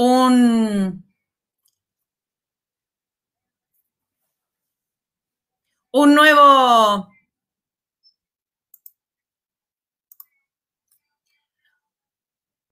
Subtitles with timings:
[0.00, 1.04] un,
[5.92, 7.08] un nuevo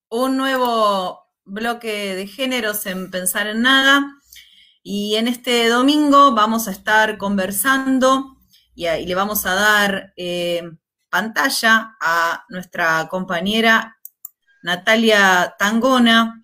[0.09, 4.13] un nuevo bloque de géneros en Pensar en Nada.
[4.81, 8.37] Y en este domingo vamos a estar conversando
[8.73, 10.61] y, le vamos a dar eh,
[11.09, 13.97] pantalla a nuestra compañera
[14.63, 16.41] Natalia Tangona.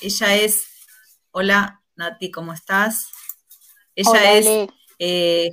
[0.00, 0.66] Ella es,
[1.30, 3.08] hola Nati, ¿cómo estás?
[3.94, 4.68] Ella es,
[4.98, 5.50] eh,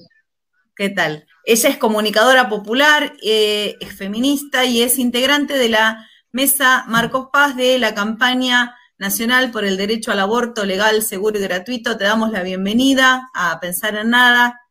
[0.75, 1.27] ¿qué tal?
[1.43, 7.55] Ella es comunicadora popular, eh, es feminista y es integrante de la Mesa Marcos Paz
[7.55, 11.97] de la campaña nacional por el derecho al aborto legal, seguro y gratuito.
[11.97, 14.61] Te damos la bienvenida a Pensar en Nada.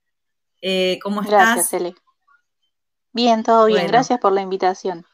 [0.61, 1.55] Eh, ¿Cómo estás?
[1.55, 1.95] Gracias, Ele.
[3.13, 3.87] Bien, todo bien.
[3.87, 5.07] Gracias por la invitación.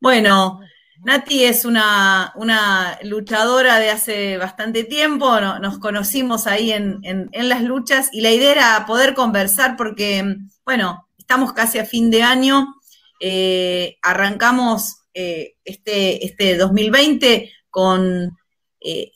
[0.00, 0.60] Bueno,
[1.02, 2.32] Nati es una,
[3.02, 8.86] luchadora de hace bastante tiempo, nos conocimos ahí en, las luchas y la idea era
[8.86, 12.74] poder conversar porque, bueno, estamos casi a fin de año,
[13.20, 18.36] eh, arrancamos eh, este, este 2020 con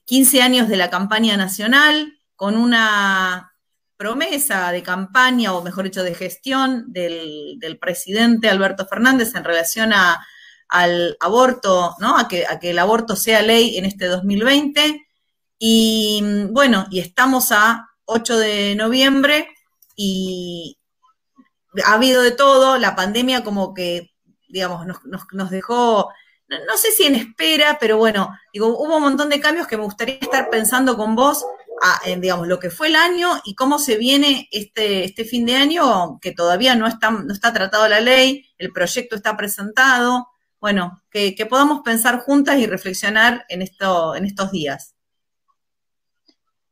[0.04, 3.52] 15 eh, años de la campaña nacional, con una
[3.98, 9.92] promesa de campaña, o mejor dicho, de gestión del, presidente Alberto Fernández en relación
[10.68, 12.18] al aborto, ¿no?
[12.18, 15.06] A que, a que el aborto sea ley en este 2020.
[15.58, 19.48] Y bueno, y estamos a 8 de noviembre
[19.96, 20.78] y
[21.84, 24.12] ha habido de todo, la pandemia como que
[24.48, 24.86] digamos,
[25.32, 26.10] nos, dejó,
[26.48, 29.84] no, sé si en espera, pero bueno, digo, hubo un montón de cambios que me
[29.84, 31.44] gustaría estar pensando con vos
[32.04, 35.54] en, digamos, lo que fue el año y cómo se viene este, este fin de
[35.54, 40.28] año, que todavía no está, no está tratado la ley, el proyecto está presentado,
[40.60, 44.94] bueno, que, podamos pensar juntas y reflexionar en, esto, en estos días.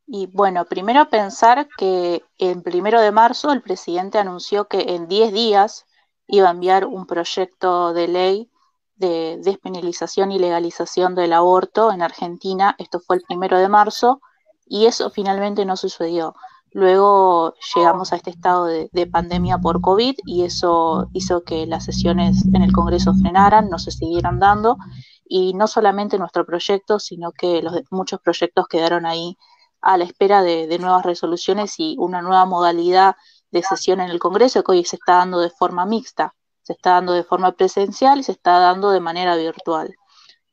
[0.06, 5.32] Y bueno, primero pensar que el primero de marzo el presidente anunció que en 10
[5.32, 5.86] días
[6.28, 8.50] iba a enviar un proyecto de ley
[8.96, 12.74] de despenalización y legalización del aborto en Argentina.
[12.78, 14.20] Esto fue el primero de marzo
[14.64, 16.34] y eso finalmente no sucedió.
[16.76, 22.44] Luego llegamos a este estado de, pandemia por COVID y eso hizo que las sesiones
[22.52, 24.76] en el Congreso frenaran, no se siguieran dando
[25.24, 29.38] y no solamente nuestro proyecto, sino que muchos proyectos quedaron ahí
[29.80, 33.16] a la espera de nuevas resoluciones y una nueva modalidad
[33.50, 36.90] de sesión en el Congreso que hoy se está dando de forma mixta, se está
[36.90, 39.94] dando de forma presencial y se está dando de manera virtual.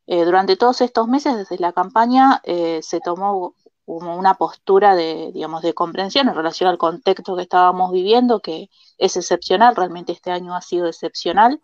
[0.06, 5.31] Eh, durante todos estos meses, desde la campaña, eh, se tomó como una postura de,
[5.33, 10.31] digamos, de comprensión en relación al contexto que estábamos viviendo, que es excepcional, realmente este
[10.31, 11.61] año ha sido excepcional,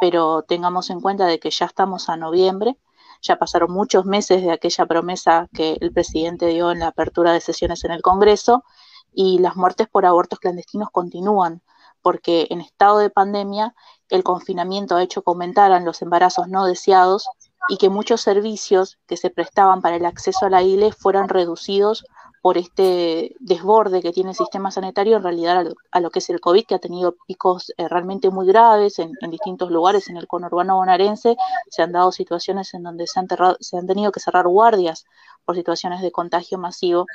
[0.00, 2.78] pero tengamos en cuenta de que ya estamos a noviembre,
[3.22, 7.40] ya pasaron muchos meses de aquella promesa que el presidente dio en la apertura de
[7.40, 8.64] sesiones en el Congreso
[9.12, 11.62] y las muertes por abortos clandestinos continúan,
[12.02, 13.74] porque en estado de pandemia
[14.10, 17.26] el confinamiento ha hecho que aumentaran los embarazos no deseados
[17.68, 22.04] y que muchos servicios que se prestaban para el acceso a la ILE fueran reducidos
[22.42, 26.40] por este desborde que tiene el sistema sanitario en realidad a lo, que es el
[26.40, 30.76] COVID, que ha tenido picos eh, realmente muy graves en, distintos lugares en el conurbano
[30.76, 31.36] bonaerense.
[31.70, 33.26] Se han dado situaciones en donde se han,
[33.58, 35.06] se han tenido que cerrar guardias
[35.44, 37.06] por situaciones de contagio masivo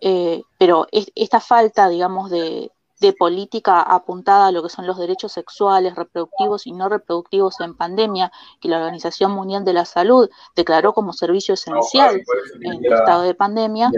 [0.00, 2.70] eh, pero esta falta, digamos, de,
[3.12, 8.30] política apuntada a lo que son los derechos sexuales, reproductivos y no reproductivos en pandemia,
[8.60, 12.22] que la Organización Mundial de la Salud declaró como servicio esencial
[12.60, 13.90] en el estado de pandemia,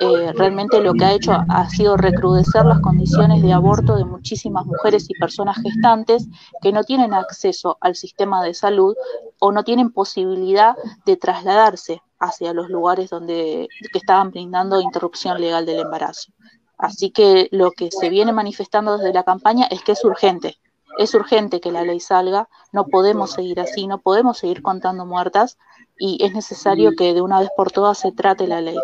[0.00, 4.66] eh, realmente lo que ha hecho ha sido recrudecer las condiciones de aborto de muchísimas
[4.66, 6.26] mujeres y personas gestantes
[6.60, 8.96] que no tienen acceso al sistema de salud
[9.38, 10.74] o no tienen posibilidad
[11.04, 16.32] de trasladarse hacia los lugares donde que estaban brindando interrupción legal del embarazo.
[16.78, 20.58] Así que lo que se viene manifestando desde la campaña es que es urgente,
[20.98, 25.58] es urgente que la ley salga, no podemos seguir así, no podemos seguir contando muertas
[25.98, 28.76] y es necesario que de una vez por todas se trate la ley.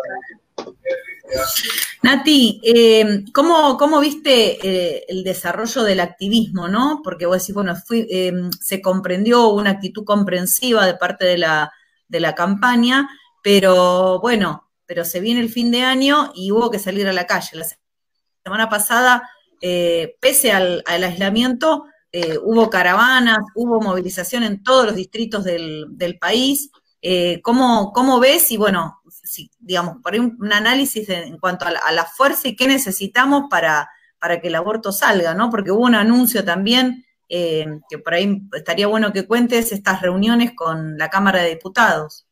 [2.03, 7.01] Nati, eh, ¿cómo, viste eh, el desarrollo del activismo, no?
[7.03, 8.31] Porque vos decís, bueno, eh,
[8.61, 11.73] se comprendió una actitud comprensiva de parte de la,
[12.07, 13.09] de la campaña,
[13.41, 17.25] pero bueno, pero se viene el fin de año y hubo que salir a la
[17.25, 17.59] calle.
[18.45, 19.27] Semana pasada,
[19.59, 26.69] eh, pese al, aislamiento, eh, hubo caravanas, hubo movilización en todos los distritos del, país.
[27.01, 28.51] Eh, ¿cómo, ves?
[28.51, 32.67] Y bueno, si, digamos, por ahí un, análisis en cuanto a la, fuerza y qué
[32.67, 33.89] necesitamos para,
[34.19, 35.49] para que el aborto salga, ¿no?
[35.49, 40.99] Porque hubo un anuncio también que por ahí estaría bueno que cuentes estas reuniones con
[40.99, 42.27] la Cámara de Diputados.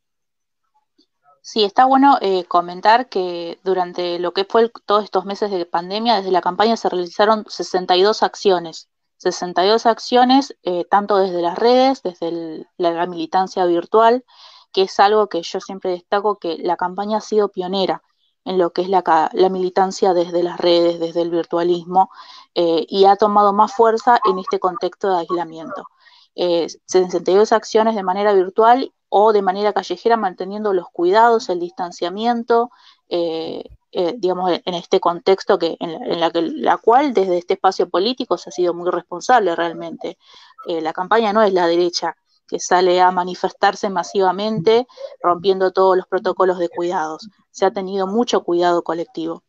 [1.46, 6.16] Sí, está bueno eh, comentar que durante lo que fue todos estos meses de pandemia,
[6.16, 8.88] desde la campaña se realizaron 62 acciones.
[9.18, 14.24] 62 acciones, eh, tanto desde las redes, desde la, militancia virtual,
[14.72, 18.02] que es algo que yo siempre destaco, que la campaña ha sido pionera
[18.46, 19.02] en lo que es la,
[19.50, 22.10] militancia desde las redes, desde el virtualismo,
[22.54, 25.88] eh, y ha tomado más fuerza en este contexto de aislamiento.
[26.34, 32.72] 62 acciones de manera virtual o de manera callejera manteniendo los cuidados, el distanciamiento,
[33.08, 33.62] eh,
[33.92, 38.36] eh, digamos, en este contexto que, en, la, que, la cual desde este espacio político
[38.38, 40.18] se ha sido muy responsable realmente.
[40.66, 42.16] Eh, la campaña no es la derecha
[42.48, 44.88] que sale a manifestarse masivamente
[45.22, 47.28] rompiendo todos los protocolos de cuidados.
[47.52, 49.44] Se ha tenido mucho cuidado colectivo.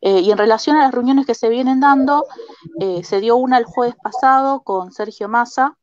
[0.00, 2.24] y en relación a las reuniones que se vienen dando,
[3.02, 5.78] se dio una el jueves pasado con Sergio Massa,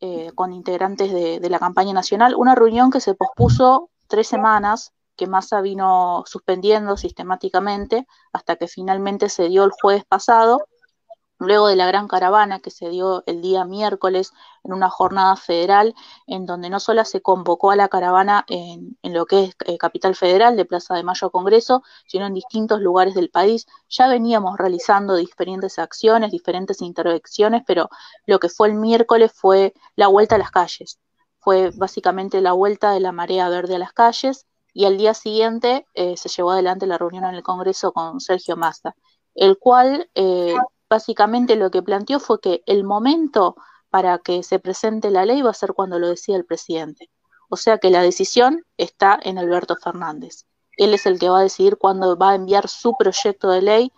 [0.00, 5.26] eh, con integrantes de, la campaña nacional, una reunión que se pospuso tres semanas, que
[5.26, 10.66] Massa vino suspendiendo sistemáticamente hasta que finalmente se dio el jueves pasado
[11.38, 14.32] luego de la gran caravana que se dio el día miércoles
[14.64, 15.94] en una jornada federal,
[16.26, 20.14] en donde no solo se convocó a la caravana en, lo que es eh, Capital
[20.14, 23.66] Federal, de Plaza de Mayo Congreso, sino en distintos lugares del país.
[23.88, 27.88] Ya veníamos realizando diferentes acciones, diferentes intervenciones, pero
[28.26, 30.98] lo que fue el miércoles fue la vuelta a las calles.
[31.38, 35.86] Fue básicamente la vuelta de la marea verde a las calles y al día siguiente
[35.94, 38.94] eh, se llevó adelante la reunión en el Congreso con Sergio Massa,
[39.34, 40.56] el cual eh,
[40.88, 43.56] básicamente lo que planteó fue que el momento
[43.90, 47.10] para que se presente la ley va a ser cuando lo decida el presidente.
[47.48, 50.44] O sea que la decisión está en Alberto Fernández.
[50.76, 53.92] Él es el que va a decidir cuándo va a enviar su proyecto de ley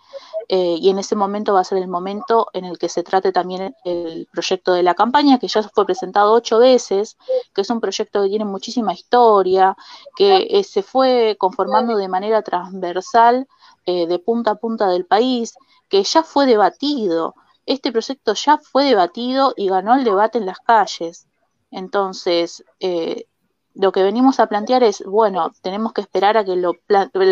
[0.49, 3.31] eh, y en ese momento va a ser el momento en el que se trate
[3.31, 7.17] también el proyecto de la campaña, que ya fue presentado ocho veces,
[7.53, 9.77] que es un proyecto que tiene muchísima historia,
[10.15, 13.47] que eh, se fue conformando de manera transversal
[13.85, 15.55] eh, de punta a punta del país,
[15.89, 17.35] que ya fue debatido.
[17.65, 21.27] Este proyecto ya fue debatido y ganó el debate en las calles.
[21.71, 23.25] Entonces, eh,
[23.73, 26.73] lo que venimos a plantear es, bueno, tenemos que esperar a que lo,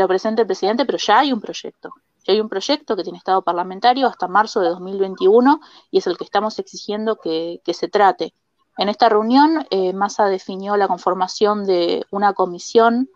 [0.08, 1.90] presente el presidente, pero ya hay un proyecto.
[2.26, 5.60] Ya hay un proyecto que tiene estado parlamentario hasta marzo de 2021
[5.92, 8.34] y es el que estamos exigiendo que, se trate.
[8.78, 13.10] En esta reunión, eh, Massa definió la conformación de una comisión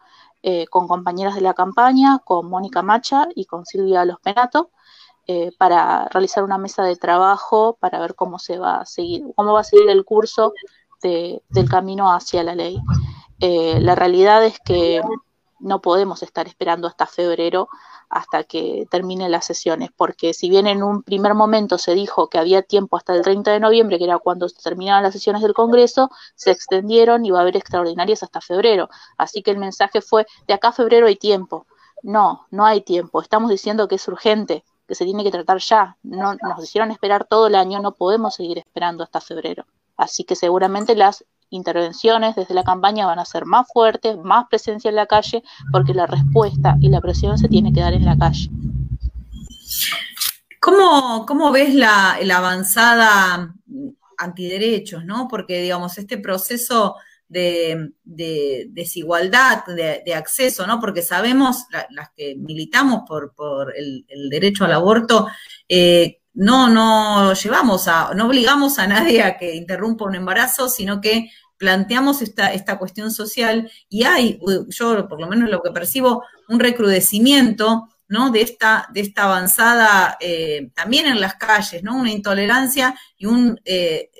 [0.44, 4.72] eh, con compañeras de la campaña, con Mónica Macha y con Silvia Los Penato,
[5.26, 9.54] eh, para realizar una mesa de trabajo para ver cómo se va a seguir, cómo
[9.54, 10.54] va a seguir el curso
[11.02, 12.78] del camino hacia la ley.
[13.40, 15.02] Eh, la realidad es que
[15.60, 17.70] no podemos estar esperando hasta febrero
[18.14, 22.38] hasta que terminen las sesiones, porque si bien en un primer momento se dijo que
[22.38, 26.12] había tiempo hasta el 30 de noviembre, que era cuando terminaban las sesiones del Congreso,
[26.36, 28.88] se extendieron y va a haber extraordinarias hasta febrero.
[29.18, 31.66] Así que el mensaje fue, de acá a febrero hay tiempo.
[32.04, 33.20] No, no hay tiempo.
[33.20, 35.98] Estamos diciendo que es urgente que se tiene que tratar ya.
[36.04, 39.66] No, nos hicieron esperar todo el año, no podemos seguir esperando hasta febrero.
[39.98, 44.90] Así que seguramente las intervenciones desde la campaña van a ser más fuertes, más presencia
[44.90, 48.18] en la calle, porque la respuesta y la presión se tiene que dar en la
[48.18, 48.50] calle.
[50.60, 53.54] ¿Cómo, cómo ves la, avanzada
[54.18, 55.28] antiderechos, no?
[55.28, 56.96] Porque, digamos, este proceso
[57.28, 60.80] de, desigualdad, de, acceso, ¿no?
[60.80, 65.28] Porque sabemos, las que militamos por, el, derecho al aborto,
[65.68, 71.02] eh, no, no llevamos a, no obligamos a nadie a que interrumpa un embarazo, sino
[71.02, 76.24] que planteamos esta, esta cuestión social y hay, yo por lo menos lo que percibo,
[76.50, 78.32] un recrudecimiento ¿no?
[78.32, 81.96] de, esta, de esta avanzada eh, también en las calles, ¿no?
[81.96, 84.12] una intolerancia y un, eh,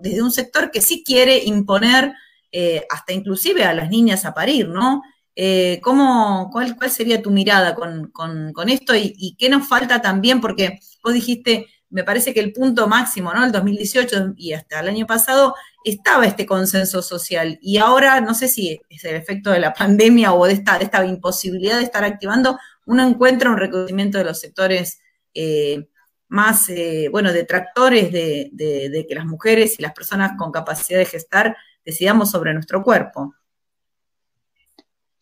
[0.00, 2.14] desde un sector que sí quiere imponer
[2.50, 5.02] eh, hasta inclusive a las niñas a parir, ¿no?
[5.38, 8.10] Eh, ¿cómo, cuál, sería tu mirada con,
[8.68, 10.40] esto y, qué nos falta también?
[10.40, 13.44] Porque vos dijiste, me parece que el punto máximo, ¿no?
[13.44, 18.48] El 2018 y hasta el año pasado estaba este consenso social y ahora no sé
[18.48, 22.02] si es el efecto de la pandemia o de esta, de esta imposibilidad de estar
[22.02, 25.00] activando, uno encuentra un reconocimiento de los sectores
[25.34, 25.86] eh,
[26.28, 26.70] más,
[27.12, 32.30] bueno, detractores de, de que las mujeres y las personas con capacidad de gestar decidamos
[32.30, 33.34] sobre nuestro cuerpo.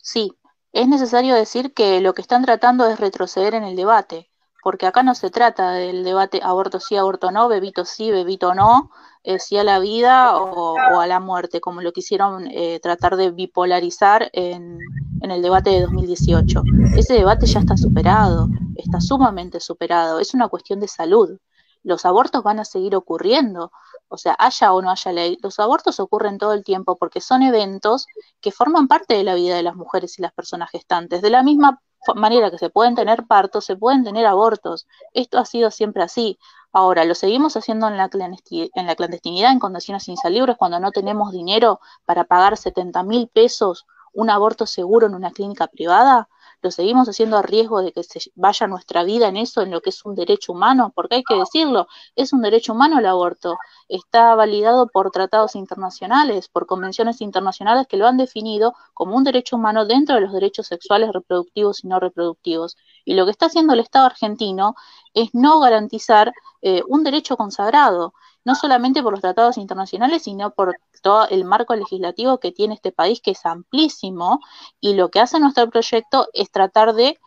[0.05, 0.37] Sí,
[0.75, 4.31] es necesario decir que lo que están tratando es retroceder en el debate,
[4.63, 8.91] porque acá no se trata del debate aborto sí, aborto no, bebito sí, bebito no,
[9.23, 13.31] eh, sí a la vida o, a la muerte, como lo quisieron eh, tratar de
[13.31, 14.79] bipolarizar en,
[15.23, 16.63] en el debate de 2018.
[16.99, 21.39] Ese debate ya está superado, está sumamente superado, es una cuestión de salud.
[21.83, 23.73] Los abortos van a seguir ocurriendo,
[24.09, 27.43] o sea, haya o no haya ley, los abortos ocurren todo el tiempo porque son
[27.43, 28.07] eventos
[28.41, 31.23] que forman parte de la vida de las mujeres y las personas gestantes.
[31.23, 31.81] De la misma
[32.15, 34.87] manera que se pueden tener partos, se pueden tener abortos.
[35.13, 36.39] Esto ha sido siempre así.
[36.73, 41.33] Ahora, lo seguimos haciendo en la, en la clandestinidad, en condiciones insalubres, cuando no tenemos
[41.33, 46.29] dinero para pagar 70 mil pesos un aborto seguro en una clínica privada
[46.65, 49.83] lo seguimos haciendo a riesgo de que se vaya nuestra vida en eso, en lo
[49.83, 53.59] que es un derecho humano, porque hay que decirlo, es un derecho humano el aborto,
[53.87, 59.57] está validado por tratados internacionales, por convenciones internacionales que lo han definido como un derecho
[59.57, 62.79] humano dentro de los derechos sexuales reproductivos y no reproductivos.
[63.05, 64.75] Y lo que está haciendo el Estado argentino
[65.13, 68.15] es no garantizar eh, un derecho consagrado
[68.45, 72.93] no solamente por los tratados internacionales, sino por todo el marco legislativo que tiene este
[72.93, 74.41] país, que es amplísimo,
[74.81, 77.19] y lo que hace nuestro proyecto es tratar de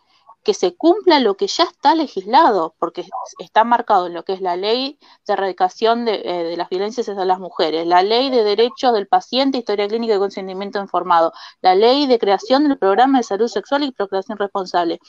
[0.48, 3.06] que se cumpla lo que ya está legislado, porque
[3.38, 7.24] está marcado en lo que es la ley de erradicación de, eh, las violencias hacia
[7.24, 12.06] las mujeres, la ley de derechos del paciente, historia clínica y consentimiento informado, la ley
[12.06, 15.00] de creación del programa de salud sexual y procreación responsable.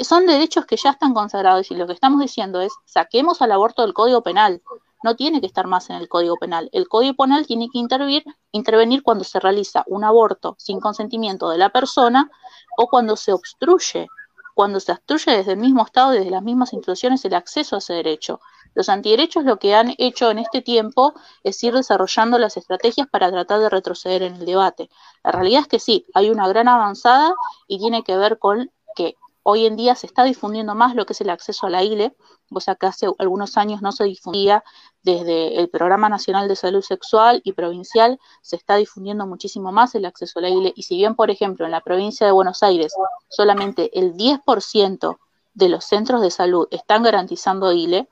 [0.00, 3.82] Son derechos que ya están consagrados y lo que estamos diciendo es saquemos al aborto
[3.82, 4.60] del Código Penal,
[5.04, 6.70] no tiene que estar más en el Código Penal.
[6.72, 11.68] El Código Penal tiene que intervenir, cuando se realiza un aborto sin consentimiento de la
[11.68, 12.30] persona
[12.78, 14.08] o cuando se obstruye,
[14.54, 17.92] cuando se obstruye desde el mismo Estado, desde las mismas instituciones, el acceso a ese
[17.92, 18.40] derecho.
[18.72, 23.30] Los antiderechos lo que han hecho en este tiempo es ir desarrollando las estrategias para
[23.30, 24.88] tratar de retroceder en el debate.
[25.22, 27.34] La realidad es que sí, hay una gran avanzada
[27.68, 31.12] y tiene que ver con que hoy en día se está difundiendo más lo que
[31.12, 32.16] es el acceso a la ILE,
[32.50, 34.64] cosa que hace algunos años no se difundía
[35.02, 40.06] desde el Programa Nacional de Salud Sexual y provincial, se está difundiendo muchísimo más el
[40.06, 42.94] acceso a la ILE, y si bien, por ejemplo, en la provincia de Buenos Aires
[43.28, 45.18] solamente el 10%
[45.52, 48.08] de los centros de salud están garantizando ILE,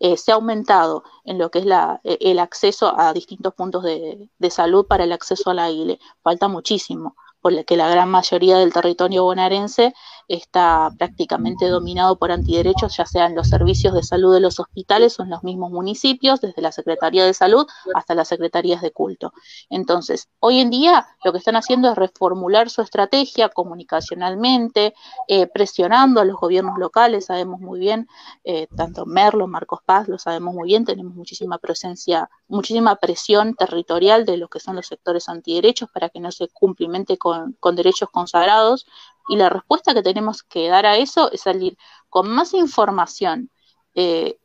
[0.00, 3.84] eh, se ha aumentado en lo que es la, eh, el acceso a distintos puntos
[3.84, 6.00] de, de salud para el acceso a la ILE.
[6.22, 9.92] Falta muchísimo porque la gran mayoría del territorio bonaerense
[10.28, 15.24] está prácticamente dominado por antiderechos, ya sean los servicios de salud de los hospitales o
[15.24, 19.32] en los mismos municipios, desde la Secretaría de Salud hasta las Secretarías de Culto.
[19.68, 24.94] Entonces, hoy en día lo que están haciendo es reformular su estrategia comunicacionalmente,
[25.28, 28.08] eh, presionando a los gobiernos locales, sabemos muy bien,
[28.44, 34.24] eh, tanto Merlo, Marcos Paz, lo sabemos muy bien, tenemos muchísima presencia, muchísima presión territorial
[34.24, 38.08] de lo que son los sectores antiderechos para que no se cumplimente con con, derechos
[38.10, 38.86] consagrados
[39.28, 41.76] y la respuesta que tenemos que dar a eso es salir
[42.08, 43.50] con más información,
[43.94, 44.38] eh,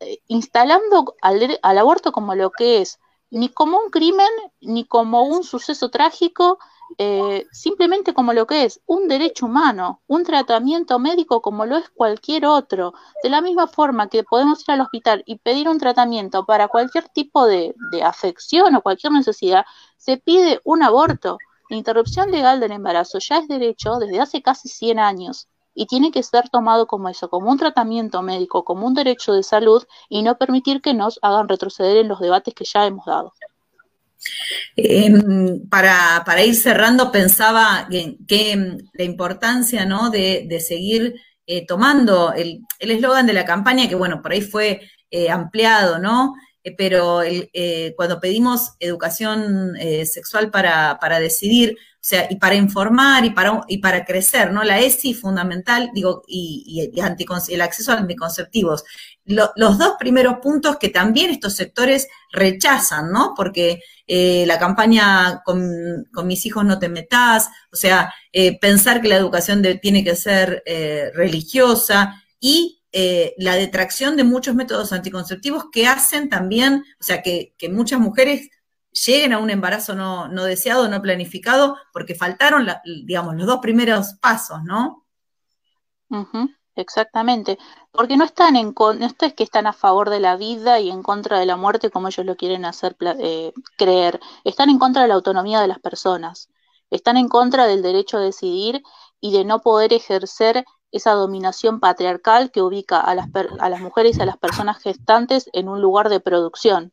[0.00, 2.98] eh, instalando al, aborto como lo que es,
[3.30, 6.58] ni como un crimen, ni como un suceso trágico,
[6.98, 11.88] eh, simplemente como lo que es un derecho humano, un tratamiento médico como lo es
[11.90, 12.94] cualquier otro.
[13.22, 17.08] De la misma forma que podemos ir al hospital y pedir un tratamiento para cualquier
[17.08, 19.64] tipo de afección o cualquier necesidad,
[20.00, 21.38] se pide un aborto.
[21.70, 26.10] La interrupción legal del embarazo ya es derecho desde hace casi 100 años y tiene
[26.10, 30.22] que ser tomado como eso, como un tratamiento médico, como un derecho de salud y
[30.22, 33.32] no permitir que nos hagan retroceder en los debates que ya hemos dado.
[34.74, 40.10] Em, para, ir cerrando, pensaba que, la importancia ¿no?
[40.10, 41.14] de, seguir
[41.46, 44.80] eh, tomando el eslogan de la campaña, que bueno, por ahí fue
[45.12, 46.34] eh, ampliado, ¿no?
[46.62, 53.24] Eh, pero eh, cuando pedimos educación eh, sexual para, decidir, o sea, y para informar
[53.24, 54.62] y para, y para crecer, ¿no?
[54.62, 58.84] La ESI fundamental, digo, y, el acceso a anticonceptivos.
[59.24, 63.34] los dos primeros puntos que también estos sectores rechazan, ¿no?
[63.36, 68.12] Porque la campaña con, mis hijos no te metas, o sea,
[68.60, 70.62] pensar que la educación tiene que ser
[71.14, 77.54] religiosa y eh, la detracción de muchos métodos anticonceptivos que hacen también, o sea, que,
[77.70, 78.50] muchas mujeres
[79.06, 82.66] lleguen a un embarazo no, deseado, no planificado, porque faltaron,
[83.04, 85.06] digamos, los dos primeros pasos, ¿no?
[86.74, 87.58] exactamente,
[87.92, 91.04] porque no están en no es que están a favor de la vida y en
[91.04, 95.08] contra de la muerte como ellos lo quieren hacer eh, creer, están en contra de
[95.08, 96.48] la autonomía de las personas,
[96.90, 98.82] están en contra del derecho a decidir
[99.20, 103.28] y de no poder ejercer esa dominación patriarcal que ubica a las,
[103.58, 106.92] a las mujeres y a las personas gestantes en un lugar de producción,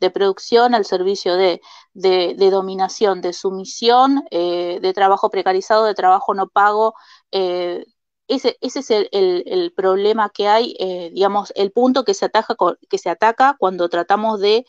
[0.00, 1.60] de producción al servicio de,
[1.94, 6.94] de, dominación, de sumisión, eh, de trabajo precarizado, de trabajo no pago.
[7.32, 7.84] Eh,
[8.28, 12.54] ese, ese, es el, el, problema que hay, eh, digamos, el punto que se, ataca,
[12.88, 14.66] que se ataca cuando tratamos de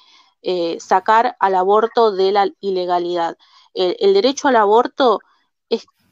[0.80, 3.38] sacar al aborto de la ilegalidad.
[3.74, 5.20] el derecho al aborto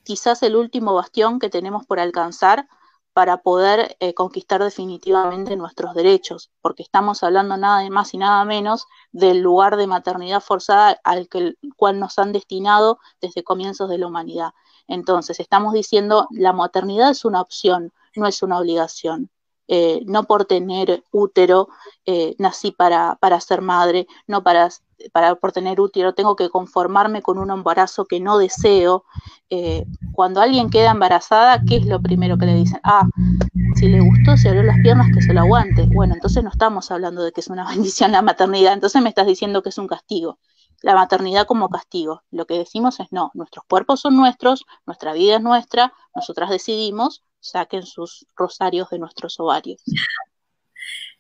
[0.08, 2.70] quizás el último bastión que tenemos por alcanzar
[3.12, 8.86] para poder eh, conquistar definitivamente nuestros derechos, porque estamos hablando nada más y nada menos
[9.12, 14.08] del lugar de maternidad forzada al que, cual nos han destinado desde comienzos de la
[14.08, 14.52] humanidad.
[14.88, 19.30] Entonces, estamos diciendo la maternidad es una opción, no es una obligación.
[19.68, 21.68] Eh, no por tener útero
[22.06, 24.70] eh, nací para, para ser madre, no para
[25.12, 29.06] para, por tener útero, tengo que conformarme con un embarazo que no deseo.
[29.50, 32.80] Eh, cuando alguien queda embarazada, ¿qué es lo primero que le dicen?
[32.84, 33.08] Ah,
[33.76, 35.84] si le gustó, se abrió las piernas, que se lo aguante.
[35.84, 39.28] Bueno, entonces no estamos hablando de que es una bendición la maternidad, entonces me estás
[39.28, 40.40] diciendo que es un castigo.
[40.84, 42.24] La maternidad como castigo.
[42.30, 47.24] Lo que decimos es no, nuestros cuerpos son nuestros, nuestra vida es nuestra, nosotras decidimos,
[47.40, 49.82] saquen sus rosarios de nuestros ovarios.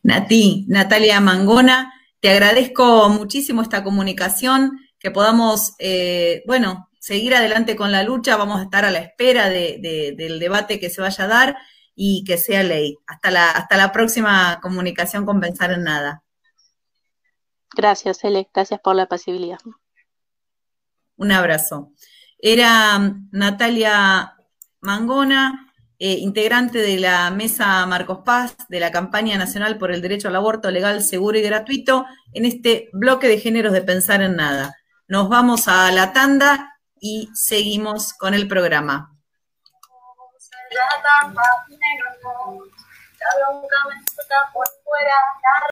[0.03, 7.91] Nati, Natalia Mangona, te agradezco muchísimo esta comunicación, que podamos, eh, bueno, seguir adelante con
[7.91, 11.57] la lucha, vamos a estar a la espera del debate que se vaya a dar
[11.95, 12.97] y que sea ley.
[13.07, 16.23] Hasta la, hasta la próxima comunicación con Pensar en Nada.
[17.75, 19.59] Gracias, Ele, gracias por la pasibilidad.
[21.15, 21.91] Un abrazo.
[22.39, 22.99] Era
[23.31, 24.35] Natalia
[24.81, 25.66] Mangona,
[25.99, 30.35] eh, integrante de la Mesa Marcos Paz de la Campaña Nacional por el Derecho al
[30.35, 34.75] Aborto Legal, Seguro y Gratuito, en este bloque de géneros de Pensar en Nada.
[35.07, 39.11] Nos vamos a la tanda y seguimos con el programa.